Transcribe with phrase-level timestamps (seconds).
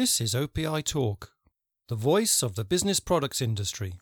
[0.00, 1.32] This is OPI Talk,
[1.88, 3.94] the voice of the business products industry.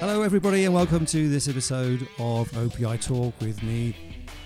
[0.00, 3.94] Hello, everybody, and welcome to this episode of OPI Talk with me,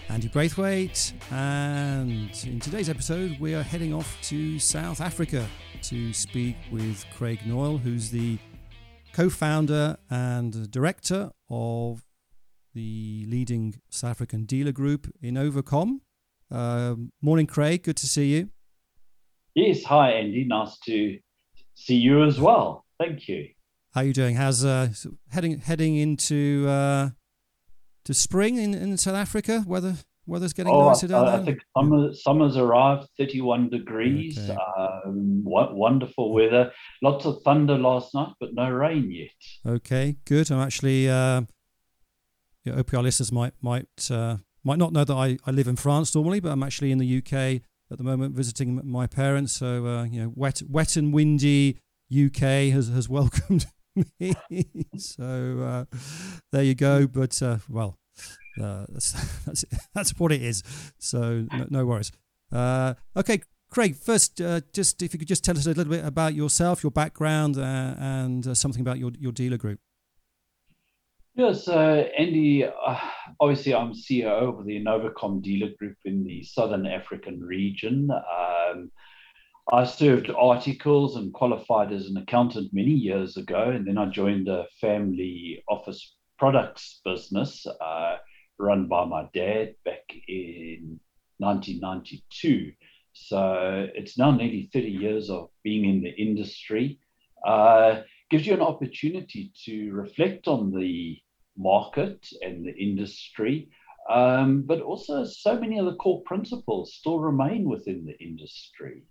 [0.09, 1.13] Andy Braithwaite.
[1.31, 5.47] And in today's episode, we are heading off to South Africa
[5.83, 8.41] to speak with Craig Noyle, who's the
[9.13, 12.03] co founder and director of
[12.79, 15.99] the leading South African dealer group Innovacom.
[16.49, 17.83] Uh, morning, Craig.
[17.83, 18.51] Good to see you.
[19.57, 19.83] Yes.
[19.83, 20.45] Hi, Andy.
[20.45, 21.19] Nice to
[21.75, 22.85] see you as well.
[23.01, 23.49] Thank you.
[23.95, 24.37] How are you doing?
[24.37, 24.91] How's uh,
[25.31, 27.11] heading heading into uh,
[28.05, 29.65] to spring in, in South Africa?
[29.67, 31.41] Weather weather's getting oh, nicer down I, there.
[31.41, 33.09] I think summer, summer's arrived.
[33.19, 34.39] Thirty-one degrees.
[34.39, 34.57] Okay.
[34.79, 36.71] Um, wonderful weather.
[37.03, 39.31] Lots of thunder last night, but no rain yet.
[39.67, 40.53] Okay, good.
[40.53, 41.11] I'm actually.
[41.11, 41.43] Uh,
[42.65, 45.77] you know, OPI listeners might might uh, might not know that I, I live in
[45.77, 49.53] France normally, but I'm actually in the UK at the moment visiting my parents.
[49.53, 51.79] So uh, you know, wet wet and windy
[52.13, 53.67] UK has has welcomed
[54.19, 54.35] me.
[54.97, 55.97] so uh,
[56.53, 57.07] there you go.
[57.07, 57.99] But uh, well,
[58.61, 59.13] uh, that's
[59.47, 60.63] that's that's what it is.
[60.99, 62.13] So no, no worries.
[62.53, 63.97] Uh, okay, Craig.
[63.97, 64.41] First,
[64.73, 68.57] just if you could just tell us a little bit about yourself, your background, and
[68.57, 69.81] something about your your dealer group.
[71.39, 72.99] Yes, uh, Andy, uh,
[73.39, 78.11] obviously I'm CEO of the Innovacom dealer group in the Southern African region.
[78.11, 78.91] Um,
[79.73, 84.49] I served articles and qualified as an accountant many years ago, and then I joined
[84.49, 88.17] a family office products business uh,
[88.59, 90.99] run by my dad back in
[91.37, 92.73] 1992.
[93.13, 96.99] So it's now nearly 30 years of being in the industry.
[97.47, 101.17] Uh, gives you an opportunity to reflect on the
[101.59, 103.69] market and the industry,
[104.09, 109.03] um, but also so many of the core principles still remain within the industry.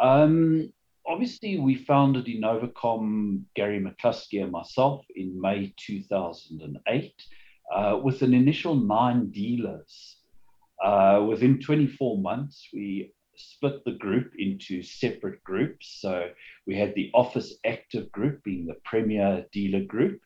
[0.00, 0.72] Um,
[1.06, 7.12] obviously, we founded Innovacom, Gary McCluskey and myself, in May 2008
[7.74, 10.16] uh, with an initial nine dealers.
[10.82, 15.98] Uh, within 24 months, we split the group into separate groups.
[16.00, 16.28] So
[16.66, 20.20] we had the Office Active Group being the premier dealer group.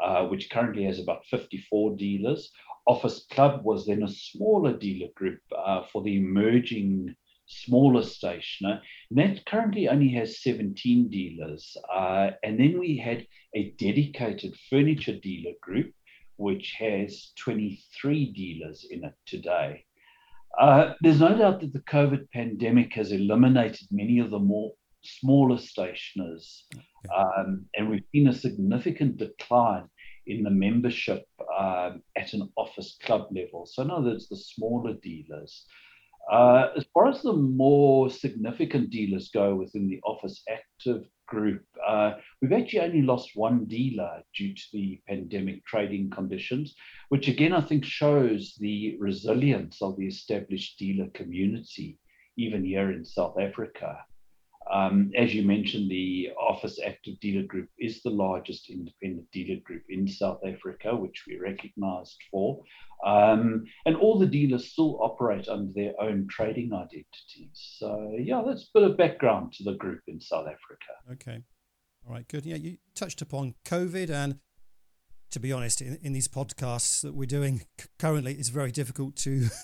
[0.00, 2.50] Uh, which currently has about 54 dealers.
[2.86, 7.14] Office Club was then a smaller dealer group uh, for the emerging
[7.46, 8.80] smaller stationer.
[9.10, 11.76] And that currently only has 17 dealers.
[11.94, 15.92] Uh, and then we had a dedicated furniture dealer group,
[16.36, 19.84] which has 23 dealers in it today.
[20.58, 24.72] Uh, there's no doubt that the COVID pandemic has eliminated many of the more
[25.04, 26.64] smaller stationers.
[27.14, 29.88] Um, and we've seen a significant decline
[30.26, 31.26] in the membership
[31.58, 33.66] um, at an office club level.
[33.66, 35.66] So, in other words, the smaller dealers.
[36.30, 42.12] Uh, as far as the more significant dealers go within the office active group, uh,
[42.40, 46.76] we've actually only lost one dealer due to the pandemic trading conditions,
[47.08, 51.98] which again I think shows the resilience of the established dealer community,
[52.36, 53.98] even here in South Africa.
[54.72, 59.82] Um, as you mentioned, the Office Active Dealer Group is the largest independent dealer group
[59.90, 62.62] in South Africa, which we're recognized for.
[63.04, 67.76] Um, and all the dealers still operate under their own trading identities.
[67.76, 71.12] So, yeah, that's a bit of background to the group in South Africa.
[71.12, 71.42] Okay.
[72.06, 72.46] All right, good.
[72.46, 74.08] Yeah, you touched upon COVID.
[74.08, 74.38] And
[75.32, 77.62] to be honest, in, these podcasts that we're doing
[77.98, 79.48] currently, it's very difficult to.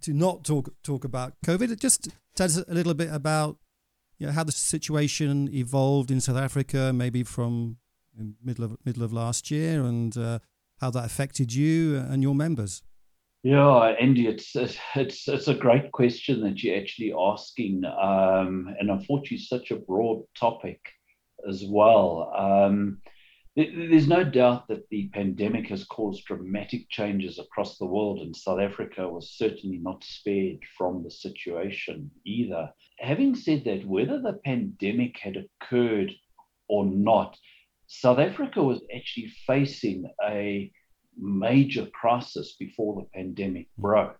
[0.00, 3.58] to not talk talk about COVID, just tell us a little bit about
[4.18, 7.78] you know, how the situation evolved in South Africa, maybe from
[8.42, 10.38] middle of middle of last year, and uh,
[10.80, 12.82] how that affected you and your members.
[13.42, 19.38] Yeah, Andy, it's it's it's a great question that you're actually asking, um, and unfortunately,
[19.38, 20.80] such a broad topic
[21.46, 22.32] as well.
[22.36, 23.02] Um,
[23.56, 28.60] there's no doubt that the pandemic has caused dramatic changes across the world, and South
[28.60, 32.70] Africa was certainly not spared from the situation either.
[33.00, 36.12] Having said that, whether the pandemic had occurred
[36.68, 37.36] or not,
[37.86, 40.72] South Africa was actually facing a
[41.16, 44.18] major crisis before the pandemic broke.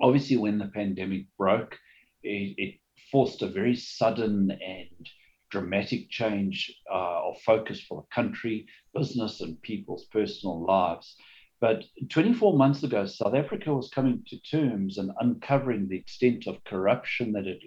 [0.00, 1.76] Obviously, when the pandemic broke,
[2.22, 2.74] it, it
[3.10, 5.08] forced a very sudden and
[5.50, 11.16] dramatic change uh, of focus for the country, business, and people's personal lives.
[11.60, 16.62] But 24 months ago, South Africa was coming to terms and uncovering the extent of
[16.64, 17.58] corruption that had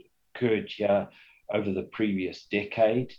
[0.41, 1.07] occurred here
[1.53, 3.13] over the previous decade.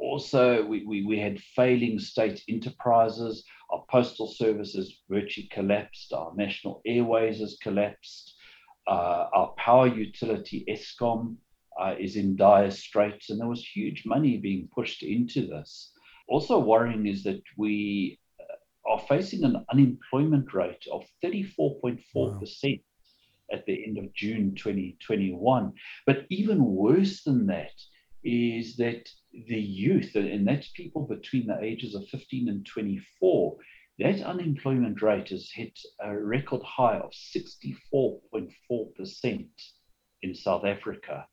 [0.00, 6.12] Also, we, we, we had failing state enterprises, Our postal service has virtually collapsed.
[6.12, 8.34] Our national airways has collapsed.
[8.88, 11.36] Uh, our power utility, Eskom,
[11.78, 15.92] uh, is in dire straits, and there was huge money being pushed into this.
[16.28, 22.00] Also, worrying is that we uh, are facing an unemployment rate of 34.4%.
[22.14, 22.40] Wow
[23.52, 25.72] at the end of June 2021.
[26.06, 27.72] But even worse than that
[28.22, 33.56] is that the youth, and that's people between the ages of 15 and 24,
[33.98, 39.48] that unemployment rate has hit a record high of 64.4%
[40.22, 41.26] in South Africa.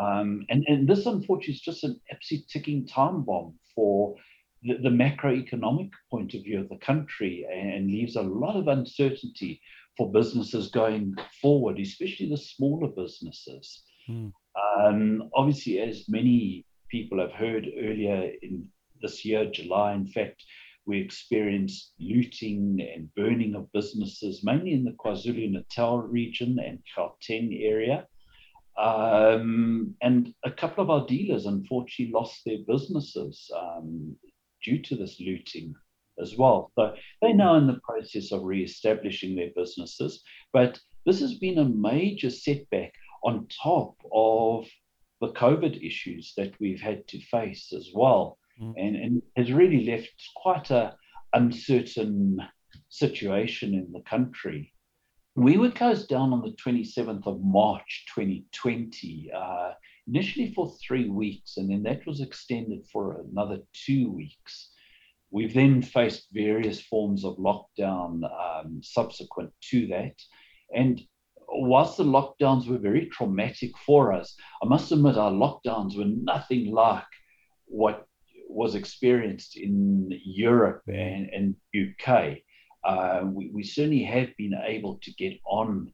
[0.00, 4.16] Um, and, and this, unfortunately, is just an absolute ticking time bomb for
[4.62, 8.68] the, the macroeconomic point of view of the country and, and leaves a lot of
[8.68, 9.60] uncertainty
[9.96, 13.82] for businesses going forward, especially the smaller businesses.
[14.08, 14.32] Mm.
[14.80, 18.68] Um, obviously, as many people have heard earlier in
[19.00, 20.42] this year, July, in fact,
[20.86, 27.62] we experienced looting and burning of businesses, mainly in the KwaZulu Natal region and Gauteng
[27.62, 28.06] area.
[28.76, 34.16] Um, and a couple of our dealers unfortunately lost their businesses um,
[34.64, 35.74] due to this looting
[36.20, 36.70] as well.
[36.74, 40.22] So they're now in the process of re-establishing their businesses,
[40.52, 42.92] but this has been a major setback
[43.24, 44.66] on top of
[45.20, 48.74] the COVID issues that we've had to face as well, mm.
[48.76, 50.96] and, and has really left quite a
[51.32, 52.38] uncertain
[52.88, 54.72] situation in the country.
[55.34, 59.70] We were closed down on the 27th of March 2020, uh,
[60.06, 64.71] initially for three weeks, and then that was extended for another two weeks.
[65.32, 70.14] We've then faced various forms of lockdown um, subsequent to that.
[70.74, 71.00] And
[71.48, 76.70] whilst the lockdowns were very traumatic for us, I must admit our lockdowns were nothing
[76.70, 77.04] like
[77.64, 78.06] what
[78.46, 82.38] was experienced in Europe and, and UK.
[82.84, 85.90] Uh, we, we certainly have been able to get on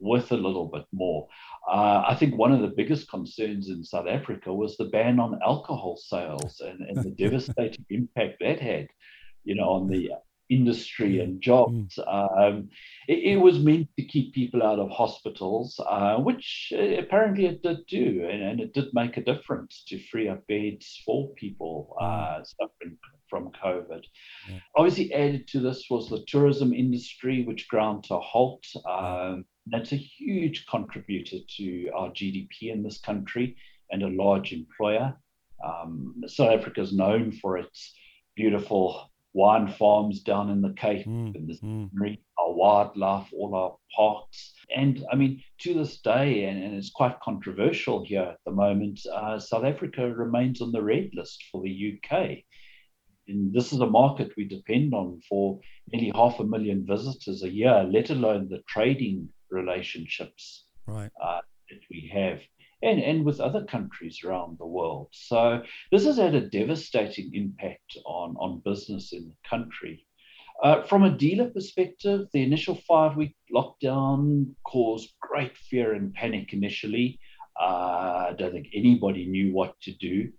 [0.00, 1.28] with a little bit more.
[1.70, 5.38] Uh, I think one of the biggest concerns in South Africa was the ban on
[5.44, 8.88] alcohol sales and, and the devastating impact that had,
[9.44, 10.10] you know, on the
[10.50, 11.96] industry and jobs.
[11.96, 12.48] Mm.
[12.48, 12.68] Um,
[13.08, 17.62] it, it, was meant to keep people out of hospitals, uh, which uh, apparently it
[17.62, 21.96] did do, and, and, it did make a difference to free up beds for people
[22.00, 22.04] mm.
[22.04, 22.98] uh, suffering
[23.28, 24.02] from COVID.
[24.48, 24.58] Yeah.
[24.76, 28.64] Obviously, added to this was the tourism industry, which ground to a halt.
[28.88, 33.56] Um, that's a huge contributor to our GDP in this country
[33.90, 35.14] and a large employer.
[35.64, 37.92] Um, South Africa is known for its
[38.34, 42.18] beautiful wine farms down in the Cape mm, and the mm.
[42.38, 44.54] our wildlife, all our parks.
[44.74, 49.00] And I mean, to this day, and, and it's quite controversial here at the moment,
[49.12, 52.38] uh, South Africa remains on the red list for the UK.
[53.28, 55.60] And this is a market we depend on for
[55.92, 61.10] nearly half a million visitors a year, let alone the trading relationships right.
[61.22, 62.40] uh, that we have.
[62.82, 65.08] And, and with other countries around the world.
[65.12, 65.62] So,
[65.92, 70.06] this has had a devastating impact on, on business in the country.
[70.62, 76.52] Uh, from a dealer perspective, the initial five week lockdown caused great fear and panic
[76.52, 77.18] initially.
[77.60, 80.30] Uh, I don't think anybody knew what to do.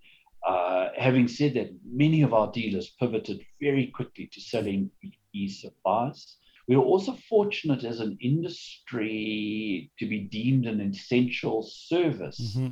[0.45, 4.89] Uh, having said that, many of our dealers pivoted very quickly to selling
[5.33, 6.37] e supplies.
[6.71, 12.69] We are also fortunate as an industry to be deemed an essential service mm-hmm.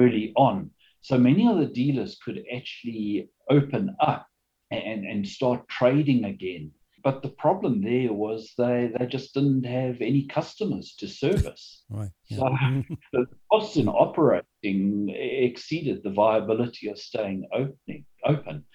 [0.00, 0.70] early on.
[1.00, 4.28] So many of the dealers could actually open up
[4.70, 6.70] and, and start trading again.
[7.02, 11.82] But the problem there was they, they just didn't have any customers to service.
[11.90, 12.12] Right.
[12.28, 12.38] Yeah.
[12.38, 12.56] So
[13.12, 18.66] the costs in operating exceeded the viability of staying opening, open.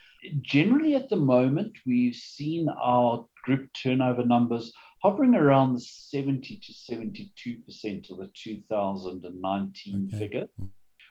[0.41, 6.73] Generally, at the moment, we've seen our group turnover numbers hovering around the 70 to
[6.73, 10.19] 72% of the 2019 okay.
[10.19, 10.47] figure.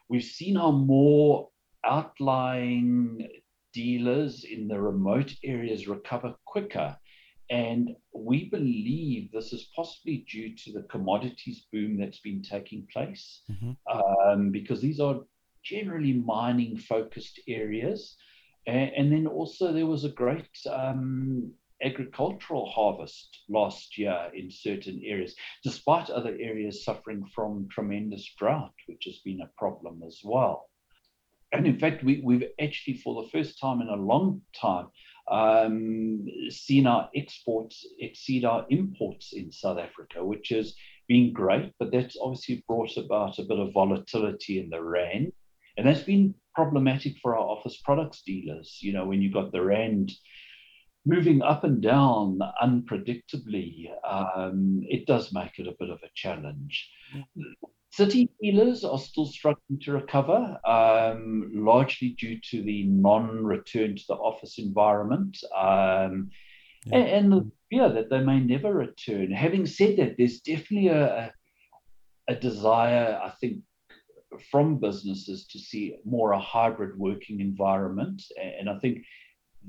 [0.08, 1.48] We've seen our more
[1.84, 3.28] outlying
[3.72, 6.96] dealers in the remote areas recover quicker.
[7.48, 13.42] And we believe this is possibly due to the commodities boom that's been taking place,
[13.50, 13.72] mm-hmm.
[14.30, 15.20] um, because these are
[15.62, 18.16] generally mining focused areas.
[18.66, 25.00] And, and, then also, there was a great um, agricultural harvest last year in certain
[25.04, 30.68] areas, despite other areas suffering from tremendous drought, which has been a problem as well.
[31.52, 34.88] And in fact, we, we've actually, for the first time in a long time,
[35.28, 40.74] um, seen our exports exceed our imports in South Africa, which has
[41.08, 45.32] been great, but that's obviously brought about a bit of volatility in the RAND.
[45.76, 48.78] And that's been problematic for our office products dealers.
[48.80, 50.10] You know, when you've got the RAND
[51.04, 56.90] moving up and down unpredictably, um, it does make it a bit of a challenge.
[57.92, 64.04] City dealers are still struggling to recover, um, largely due to the non return to
[64.08, 65.38] the office environment.
[65.54, 66.30] Um,
[66.86, 66.98] yeah.
[66.98, 69.30] and, and the fear that they may never return.
[69.30, 71.32] Having said that, there's definitely a,
[72.28, 73.62] a desire, I think,
[74.50, 78.22] from businesses to see more a hybrid working environment.
[78.40, 79.04] And I think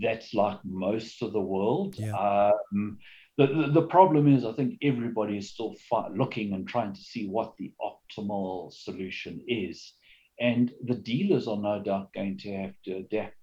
[0.02, 1.96] that's like most of the world.
[1.98, 2.14] Yeah.
[2.16, 2.98] Um,
[3.38, 7.02] the, the, the, problem is, I think everybody is still fi- looking and trying to
[7.02, 9.94] see what the optimal solution is.
[10.40, 13.36] And the dealers are no doubt going to have to adapt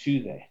[0.00, 0.50] to that.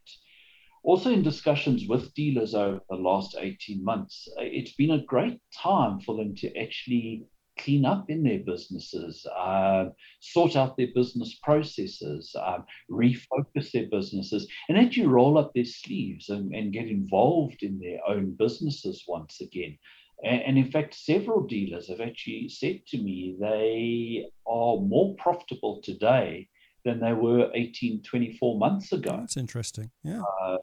[0.84, 6.02] Also, in discussions with dealers over the last 18 months, it's been a great time
[6.02, 7.26] for them to actually
[7.58, 9.86] clean up in their businesses, uh,
[10.20, 16.30] sort out their business processes, um, refocus their businesses, and actually roll up their sleeves
[16.30, 19.78] and, and get involved in their own businesses once again.
[20.24, 25.82] And, and, in fact, several dealers have actually said to me they are more profitable
[25.84, 26.48] today
[26.86, 29.18] than they were 18, 24 months ago.
[29.18, 29.90] That's interesting.
[30.04, 30.22] Yeah.
[30.42, 30.58] Uh,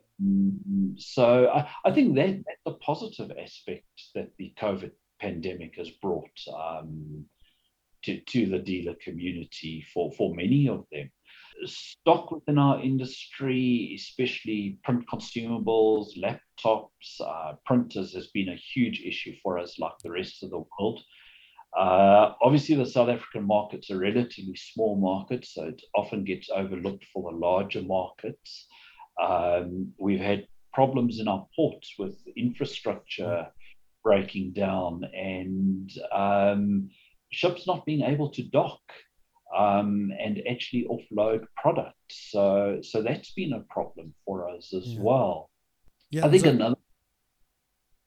[0.97, 6.31] so I, I think that, that's a positive aspect that the COVID pandemic has brought
[6.57, 7.25] um,
[8.05, 11.11] to, to the dealer community for, for many of them.
[11.67, 19.35] Stock within our industry, especially print consumables, laptops, uh, printers, has been a huge issue
[19.43, 21.03] for us, like the rest of the world.
[21.77, 27.05] Uh, obviously, the South African market's a relatively small market, so it often gets overlooked
[27.13, 28.67] for the larger markets.
[29.23, 33.47] Um, we've had problems in our ports with infrastructure
[34.03, 36.91] breaking down and um,
[37.31, 38.81] ships not being able to dock
[39.57, 41.97] um, and actually offload product.
[42.11, 45.01] So, so that's been a problem for us as yeah.
[45.01, 45.51] well.
[46.11, 46.77] Yeah, I think so, another.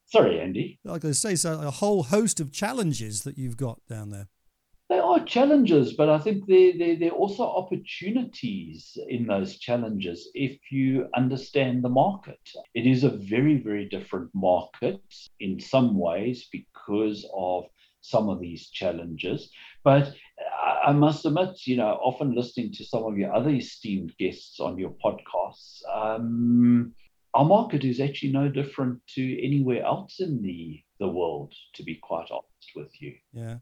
[0.05, 0.79] Sorry, Andy.
[0.83, 4.27] Like I say, so a whole host of challenges that you've got down there.
[4.93, 10.59] There are challenges, but I think there, there, are also opportunities in those challenges if
[10.71, 12.39] you understand the market.
[12.75, 15.01] It is a very, very different market
[15.39, 17.63] in some ways because of
[18.01, 19.49] some of these challenges.
[19.83, 20.13] But
[20.85, 24.77] I must admit, you know, often listening to some of your other esteemed guests on
[24.77, 26.93] your podcasts, um,
[27.33, 31.95] our market is actually no different to anywhere else in the, the world, to be
[31.95, 33.15] quite honest with you.
[33.33, 33.57] Yeah.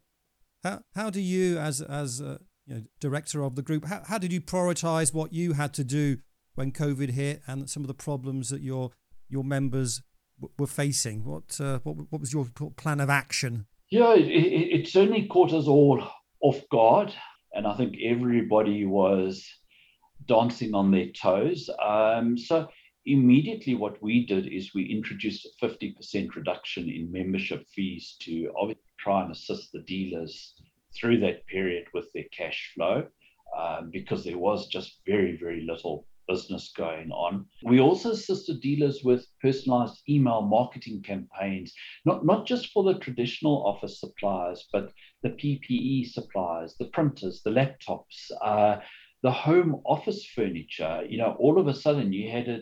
[0.63, 4.17] How how do you, as as a, you know, director of the group, how how
[4.17, 6.17] did you prioritize what you had to do
[6.55, 8.91] when COVID hit and some of the problems that your
[9.29, 10.01] your members
[10.39, 11.25] w- were facing?
[11.25, 13.65] What uh, what what was your plan of action?
[13.89, 16.03] Yeah, it, it, it certainly caught us all
[16.41, 17.13] off guard,
[17.53, 19.45] and I think everybody was
[20.27, 21.69] dancing on their toes.
[21.83, 22.67] Um, so
[23.05, 28.83] immediately what we did is we introduced a 50% reduction in membership fees to obviously
[29.01, 30.55] try and assist the dealers
[30.95, 33.07] through that period with their cash flow
[33.57, 37.45] um, because there was just very, very little business going on.
[37.63, 41.73] We also assisted dealers with personalized email marketing campaigns,
[42.05, 44.91] not, not just for the traditional office suppliers, but
[45.23, 48.77] the PPE suppliers, the printers, the laptops, uh,
[49.23, 51.03] the home office furniture.
[51.07, 52.59] You know, all of a sudden you had a,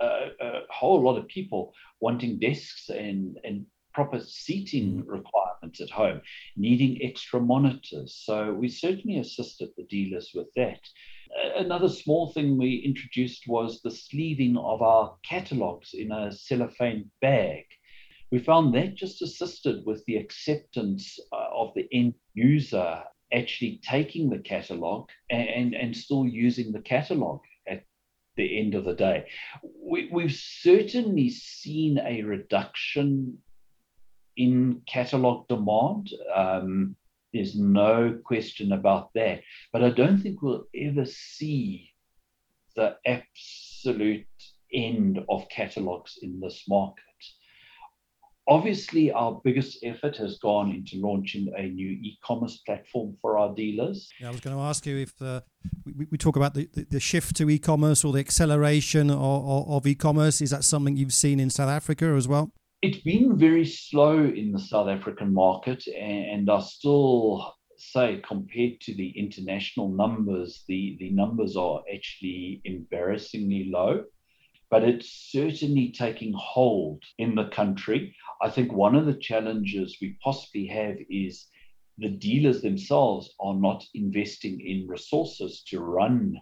[0.00, 6.20] a, a whole lot of people wanting desks and, and proper seating requirements at home,
[6.56, 8.20] needing extra monitors.
[8.24, 10.80] So we certainly assisted the dealers with that.
[11.56, 17.64] Another small thing we introduced was the sleeving of our catalogs in a cellophane bag.
[18.30, 24.28] We found that just assisted with the acceptance uh, of the end user actually taking
[24.28, 27.84] the catalog and, and, still using the catalog at
[28.36, 29.26] the end of the day.
[29.62, 33.38] We, we've certainly seen a reduction
[34.36, 36.10] in catalog demand.
[36.34, 36.96] Um,
[37.32, 39.42] there's no question about that.
[39.72, 41.90] But I don't think we'll ever see
[42.76, 44.26] the absolute
[44.72, 47.04] end of catalogs in this market.
[48.48, 54.08] Obviously, our biggest effort has gone into launching a new e-commerce platform for our dealers.
[54.20, 55.42] Yeah, I was going to ask you if uh,
[55.84, 59.86] we, we talk about the, the, shift to e-commerce or the acceleration of, of, of
[59.86, 60.40] e-commerce.
[60.42, 62.50] Is that something you've seen in South Africa as well?
[62.82, 68.94] It's been very slow in the South African market, and I still say compared to
[68.94, 74.04] the international numbers, the, the numbers are actually embarrassingly low.
[74.68, 78.16] But it's certainly taking hold in the country.
[78.40, 81.46] I think one of the challenges we possibly have is
[81.98, 86.40] the dealers themselves are not investing in resources to run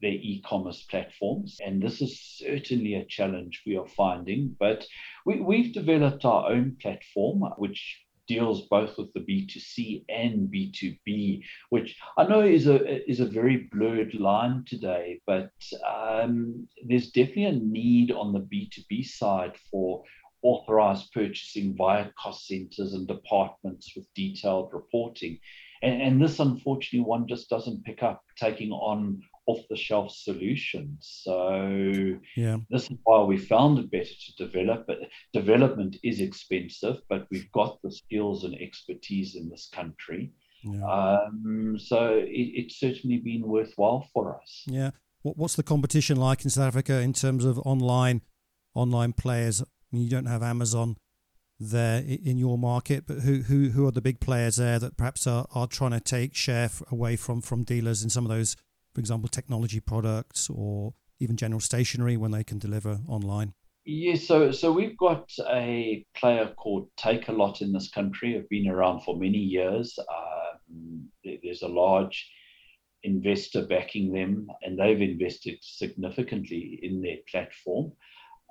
[0.00, 1.58] their e-commerce platforms.
[1.64, 4.54] And this is certainly a challenge we are finding.
[4.58, 4.86] But
[5.24, 11.96] we, we've developed our own platform, which deals both with the B2C and B2B, which
[12.18, 15.52] I know is a is a very blurred line today, but
[15.86, 20.02] um, there's definitely a need on the B2B side for
[20.42, 25.38] authorized purchasing via cost centers and departments with detailed reporting.
[25.82, 31.20] And, and this, unfortunately, one just doesn't pick up taking on off the shelf solutions.
[31.24, 32.58] So yeah.
[32.68, 35.08] this is why we found it better to develop it.
[35.32, 40.32] Development is expensive, but we've got the skills and expertise in this country.
[40.64, 40.84] Yeah.
[40.84, 44.64] Um, so it, it's certainly been worthwhile for us.
[44.66, 44.90] Yeah.
[45.22, 48.22] What, what's the competition like in South Africa in terms of online
[48.74, 49.62] online players?
[49.62, 50.96] I mean, you don't have Amazon
[51.58, 55.26] there in your market, but who who who are the big players there that perhaps
[55.26, 58.56] are, are trying to take share away from from dealers in some of those
[58.96, 63.52] for example, technology products or even general stationery when they can deliver online?
[63.84, 68.32] Yes, so so we've got a player called Takealot in this country.
[68.32, 69.98] Have been around for many years.
[69.98, 72.26] Um, there's a large
[73.02, 77.92] investor backing them, and they've invested significantly in their platform.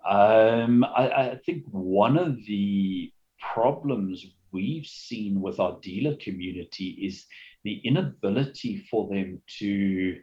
[0.07, 7.25] Um, I, I, think one of the problems we've seen with our dealer community is
[7.63, 10.15] the inability for them to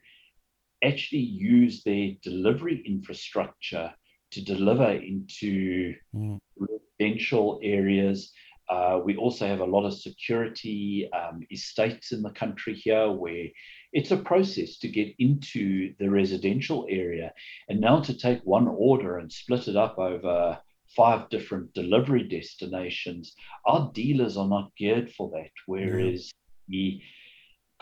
[0.83, 3.93] actually use their delivery infrastructure
[4.33, 6.39] to deliver into mm.
[6.59, 8.33] residential areas.
[8.69, 13.47] Uh, we also have a lot of security um, estates in the country here where
[13.93, 17.33] it's a process to get into the residential area.
[17.69, 20.59] And now to take one order and split it up over
[20.97, 23.35] five different delivery destinations,
[23.67, 25.51] our dealers are not geared for that.
[25.67, 26.31] Whereas
[26.69, 27.01] the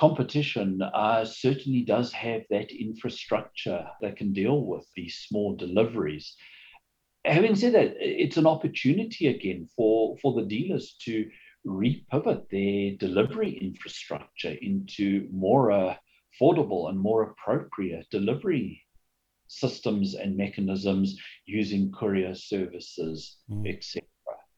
[0.01, 6.37] competition uh, certainly does have that infrastructure that can deal with these small deliveries.
[7.27, 11.29] Having said that, it's an opportunity again for, for the dealers to
[11.67, 15.95] repivot their delivery infrastructure into more uh,
[16.33, 18.83] affordable and more appropriate delivery
[19.49, 23.69] systems and mechanisms using courier services, mm.
[23.69, 24.09] etc.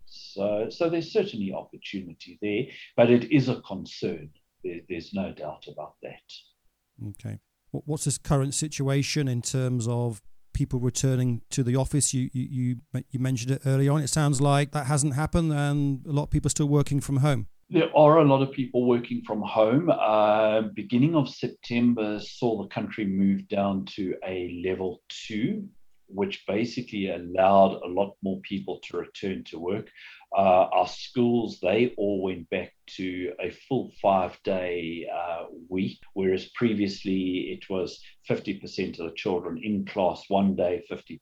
[0.06, 4.30] So, so there's certainly opportunity there, but it is a concern
[4.62, 7.08] there's no doubt about that.
[7.08, 7.38] Okay.
[7.70, 10.20] What's this current situation in terms of
[10.52, 12.12] people returning to the office?
[12.12, 14.02] You, you, you, you mentioned it early on.
[14.02, 17.18] It sounds like that hasn't happened and a lot of people are still working from
[17.18, 17.46] home.
[17.70, 19.90] There are a lot of people working from home.
[19.90, 25.66] Uh, beginning of September saw the country move down to a level two,
[26.06, 29.88] which basically allowed a lot more people to return to work
[30.36, 36.50] uh, our schools, they all went back to a full five day uh, week, whereas
[36.54, 41.20] previously it was 50% of the children in class one day, 50%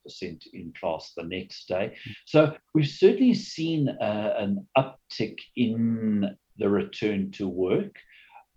[0.53, 1.95] in class the next day.
[2.25, 7.95] So we've certainly seen uh, an uptick in the return to work.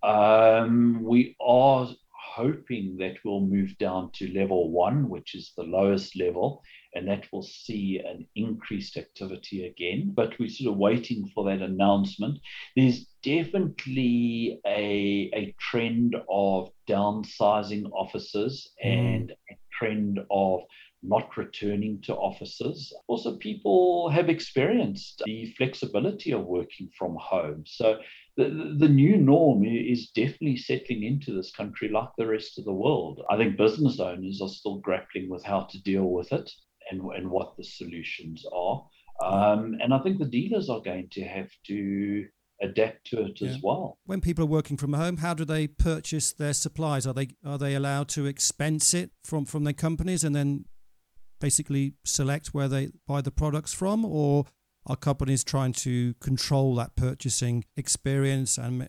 [0.05, 1.89] Um, we are
[2.35, 6.63] hoping that we'll move down to level one, which is the lowest level,
[6.95, 10.13] and that will see an increased activity again.
[10.15, 12.39] But we're sort of waiting for that announcement.
[12.77, 18.91] There's definitely a, a trend of downsizing offices mm.
[18.91, 20.61] and a trend of
[21.03, 22.95] not returning to offices.
[23.09, 27.65] Also, people have experienced the flexibility of working from home.
[27.67, 27.99] So,
[28.37, 32.73] the, the new norm is definitely settling into this country like the rest of the
[32.73, 33.23] world.
[33.31, 36.51] I think business owners are still grappling with how to deal with it
[36.91, 38.85] and, and what the solutions are.
[39.25, 42.27] Um, and I think the dealers are going to have to
[42.63, 43.51] adapt to it yeah.
[43.51, 43.99] as well.
[44.07, 47.07] When people are working from home, how do they purchase their supplies?
[47.07, 50.65] Are they are they allowed to expense it from from their companies and then
[51.41, 54.47] basically select where they buy the products from, or
[54.87, 58.59] are companies trying to control that purchasing experience?
[58.59, 58.89] And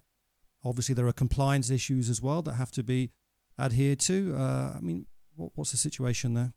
[0.64, 3.12] obviously, there are compliance issues as well that have to be
[3.60, 4.36] adhered to.
[4.38, 5.06] Uh, I mean,
[5.36, 6.54] what, what's the situation there?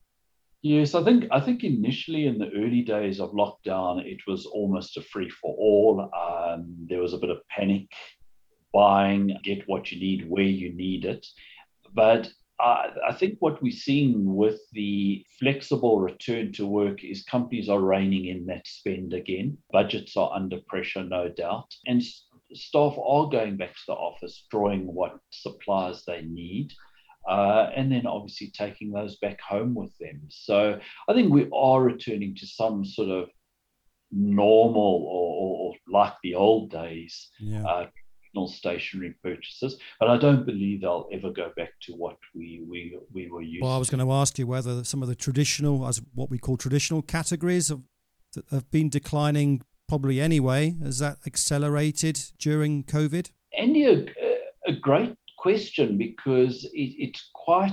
[0.62, 4.97] Yes, I think I think initially in the early days of lockdown, it was almost
[4.97, 6.11] a free for all.
[6.12, 7.87] Um, there was a bit of panic
[8.73, 11.25] buying, get what you need where you need it,
[11.94, 12.29] but
[12.61, 17.81] uh, I think what we're seeing with the flexible return to work is companies are
[17.81, 19.59] reining in that spend again.
[19.71, 21.73] Budgets are under pressure, no doubt.
[21.87, 22.03] And
[22.53, 26.73] staff are going back to the office, drawing what supplies they need.
[27.29, 30.23] Uh, and then obviously taking those back home with them.
[30.29, 33.29] So I think we are returning to some sort of
[34.11, 37.64] normal or, or like the old days, yeah.
[37.64, 37.87] uh,
[38.47, 43.29] stationery purchases, but I don't believe they'll ever go back to what we we, we
[43.29, 43.64] were used.
[43.64, 46.38] Well, I was going to ask you whether some of the traditional, as what we
[46.38, 47.83] call traditional categories, have,
[48.51, 50.77] have been declining probably anyway.
[50.83, 53.31] Has that accelerated during COVID?
[53.59, 54.07] Andy, a,
[54.69, 57.72] a great question because it, it's quite.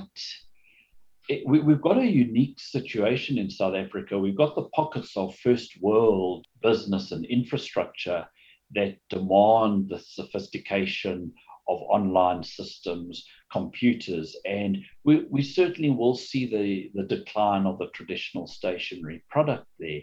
[1.28, 4.17] It, we, we've got a unique situation in South Africa.
[4.17, 8.28] We've got the pockets of first world business and infrastructure
[8.75, 11.34] that demand the sophistication
[11.67, 17.88] of online systems, computers, and we, we certainly will see the, the decline of the
[17.93, 20.01] traditional stationery product there.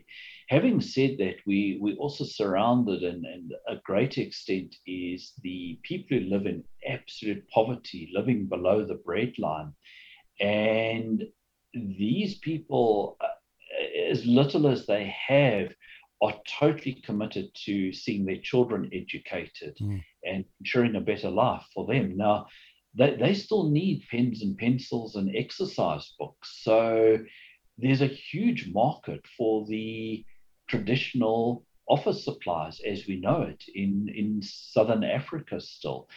[0.48, 6.18] Having said that, we, we also surrounded, and, and a great extent is the people
[6.18, 9.72] who live in absolute poverty, living below the breadline.
[10.40, 11.24] And
[11.74, 15.72] these people, uh, as little as they have,
[16.22, 20.00] are totally committed to seeing their children educated mm.
[20.24, 22.16] and ensuring a better life for them.
[22.16, 22.46] Now,
[22.96, 26.60] they, they still need pens and pencils and exercise books.
[26.62, 27.18] So
[27.76, 30.24] there's a huge market for the
[30.68, 36.08] traditional office supplies as we know it in, in Southern Africa still.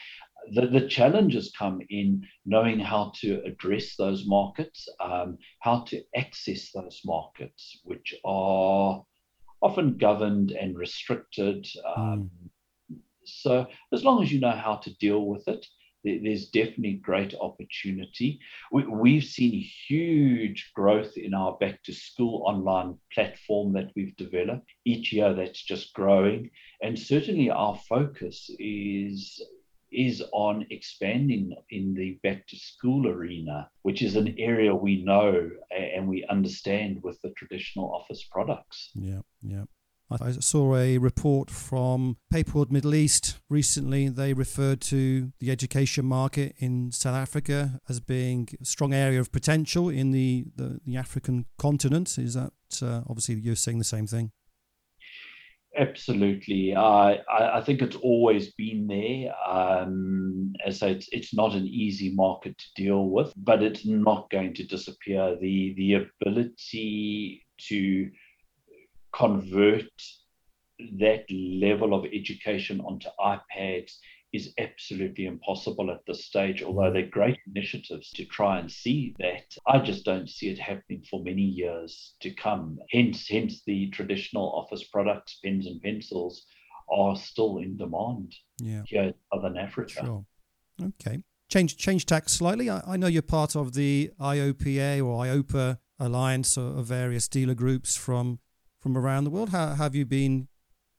[0.54, 6.72] The, the challenges come in knowing how to address those markets, um, how to access
[6.72, 9.04] those markets, which are
[9.66, 11.68] often governed and restricted.
[11.98, 12.30] Um,
[12.92, 13.00] mm.
[13.26, 15.66] So, as long as you know how to deal with it,
[16.04, 18.40] there's definitely great opportunity.
[18.72, 24.70] We, have seen huge growth in our back to school online platform that we've developed.
[24.86, 26.52] Each year that's just growing.
[26.84, 29.42] And certainly our focus is
[29.92, 35.50] is on expanding in the back to school arena, which is an area we know
[35.72, 38.92] and we understand with the traditional office products.
[38.96, 39.66] Yeah, yeah.
[40.12, 44.08] I saw a report from Paperworld Middle East recently.
[44.08, 49.32] They referred to the education market in South Africa as being a strong area of
[49.32, 52.20] potential in the, the, the African continent.
[52.20, 54.32] Is that uh, obviously you're saying the same thing?
[55.78, 56.74] Absolutely.
[56.76, 59.34] I, I think it's always been there.
[59.46, 63.86] Um, as I say, it's, it's not an easy market to deal with, but it's
[63.86, 65.36] not going to disappear.
[65.40, 68.10] The, the ability to
[69.12, 69.90] convert
[71.00, 73.94] that level of education onto iPads
[74.36, 76.94] is absolutely impossible at this stage, although mm.
[76.94, 79.56] they're great initiatives to try and see that.
[79.68, 82.78] I just don't see it happening for many years to come.
[82.92, 86.46] Hence, hence the traditional office products, pens and pencils,
[86.92, 88.84] are still in demand yeah.
[88.86, 90.06] here in Southern Africa.
[90.06, 90.26] Sure.
[90.82, 91.24] Okay.
[91.50, 92.70] Change change tack slightly.
[92.70, 97.96] I, I know you're part of the IOPA or IOPA alliance of various dealer groups
[97.96, 98.40] from
[98.80, 99.50] from around the world.
[99.50, 100.48] How have you been?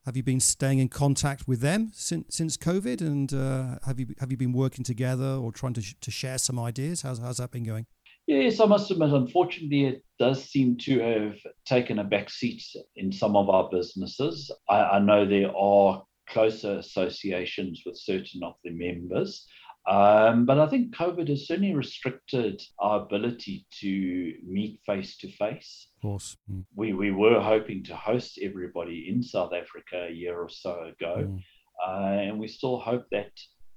[0.07, 3.01] Have you been staying in contact with them since since COVID?
[3.01, 6.61] And uh, have you have you been working together or trying to to share some
[6.61, 7.03] ideas?
[7.03, 7.87] How's how's that been going?
[8.29, 12.63] Yes, I must admit, unfortunately, it does seem to have taken a back seat
[12.95, 14.51] in some of our businesses.
[14.69, 19.47] I, I know there are closer associations with certain of the members.
[19.87, 25.89] Um, but I think COVID has certainly restricted our ability to meet face to face.
[25.97, 26.37] Of course.
[26.51, 26.65] Mm.
[26.75, 31.29] We, we were hoping to host everybody in South Africa a year or so ago,
[31.29, 31.43] mm.
[31.87, 33.31] uh, and we still hope that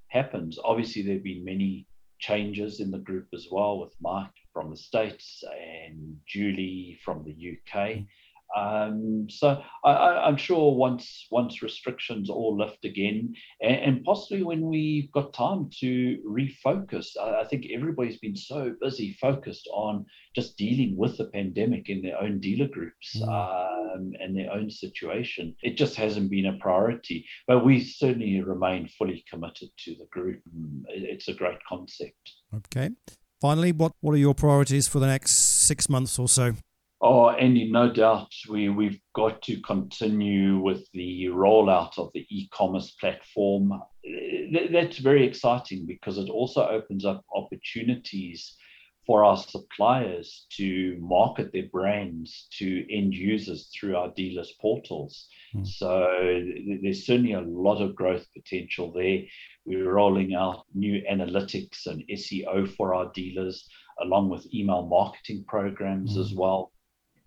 [0.07, 0.57] happens.
[0.63, 1.85] Obviously, there have been many
[2.17, 7.31] changes in the group as well, with Mark from the States and Julie from the
[7.31, 7.75] UK.
[7.75, 8.07] Mm.
[8.55, 14.61] Um, so I, am sure once once restrictions all lift again, and, and, possibly when
[14.61, 20.57] we've got time to refocus, I, I, think everybody's been so busy focused on just
[20.57, 23.27] dealing with the pandemic in their own dealer groups mm.
[23.27, 25.55] um, and their own situation.
[25.61, 30.41] It just hasn't been a priority, but we certainly remain fully committed to the group.
[30.87, 32.33] It's a great concept.
[32.55, 32.89] Okay.
[33.41, 36.53] Finally, what, what are your priorities for the next six months or so?
[37.01, 42.49] Oh, Andy, no doubt we, we've got to continue with the rollout of the e
[42.51, 43.81] commerce platform.
[44.71, 48.57] That's very exciting because it also opens up opportunities
[49.05, 55.29] for our suppliers to market their brands to end users through our dealers' portals.
[55.55, 55.65] Mm.
[55.65, 56.05] So
[56.83, 59.21] there's certainly a lot of growth potential there.
[59.63, 63.69] We're rolling out new analytics and SEO for our dealers,
[64.01, 66.19] along with email marketing programs mm.
[66.19, 66.73] as well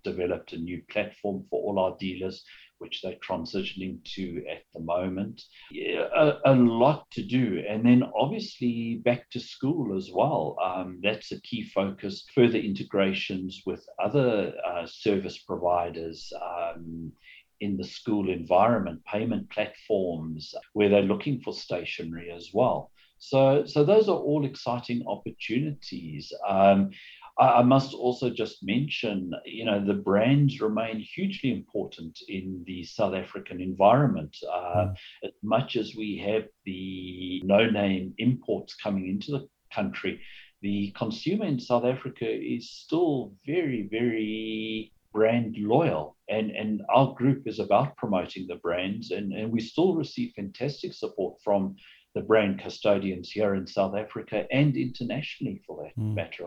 [0.04, 2.44] developed a new platform for all our dealers,
[2.78, 5.42] which they're transitioning to at the moment.
[5.70, 7.62] Yeah, a, a, lot to do.
[7.68, 10.56] And then obviously back to school as well.
[10.62, 12.24] Um, that's a key focus.
[12.34, 16.32] Further integrations with other uh, service providers.
[16.42, 17.12] Um,
[17.60, 22.90] in the school environment, payment platforms, where they're looking for stationery as well.
[23.20, 26.32] So, so those are all exciting opportunities.
[26.46, 26.90] Um,
[27.38, 32.84] I, I must also just mention, you know, the brands remain hugely important in the
[32.84, 34.36] South African environment.
[34.50, 34.94] Uh, mm.
[35.24, 40.20] As much as we have the no-name imports coming into the country,
[40.60, 46.16] the consumer in South Africa is still very, very brand loyal.
[46.28, 50.94] And, and our group is about promoting the brands, and, and we still receive fantastic
[50.94, 51.76] support from
[52.14, 56.14] the brand custodians here in South Africa and internationally, for that mm.
[56.14, 56.46] matter.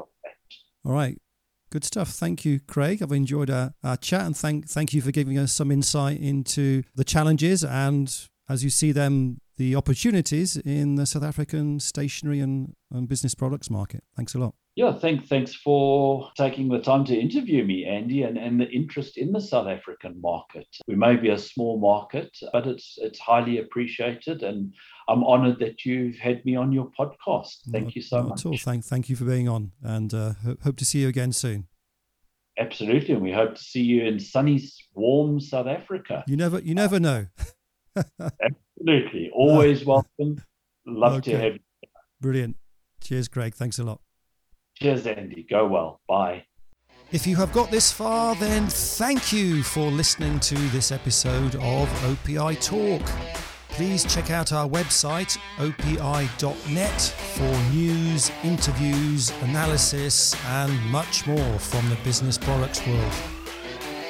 [0.86, 1.17] All right.
[1.71, 2.10] Good stuff.
[2.10, 3.02] Thank you, Craig.
[3.02, 6.84] I've enjoyed our, our chat and thank thank you for giving us some insight into
[6.93, 8.15] the challenges and
[8.48, 13.70] as you see them, the opportunities in the South African stationery and, and business products
[13.70, 14.04] market.
[14.15, 14.56] Thanks a lot.
[14.76, 19.18] Yeah, thank, thanks for taking the time to interview me, Andy, and, and the interest
[19.18, 20.68] in the South African market.
[20.86, 24.74] We may be a small market, but it's it's highly appreciated, and
[25.08, 27.56] I'm honoured that you've had me on your podcast.
[27.72, 28.41] Thank not, you so much.
[28.41, 28.58] At all.
[28.58, 31.68] Thank, thank you for being on, and uh, hope to see you again soon.
[32.60, 34.62] Absolutely, and we hope to see you in sunny,
[34.94, 36.26] warm South Africa.
[36.28, 37.28] You never, you never know.
[38.19, 40.03] Absolutely, always oh.
[40.19, 40.43] welcome.
[40.86, 41.31] Love okay.
[41.31, 41.60] to have you.
[42.21, 42.58] Brilliant.
[43.01, 43.55] Cheers, Greg.
[43.55, 44.01] Thanks a lot.
[44.75, 45.45] Cheers, Andy.
[45.49, 46.01] Go well.
[46.08, 46.45] Bye.
[47.12, 51.88] If you have got this far, then thank you for listening to this episode of
[52.03, 53.01] OPI Talk.
[53.69, 61.97] Please check out our website, opi.net, for news, interviews, analysis, and much more from the
[62.03, 63.35] business products world.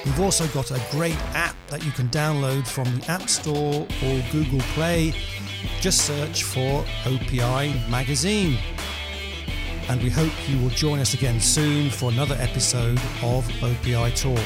[0.05, 4.23] We've also got a great app that you can download from the App Store or
[4.31, 5.13] Google Play.
[5.81, 8.57] Just search for OPI Magazine
[9.89, 14.39] and we hope you will join us again soon for another episode of OPI Talk.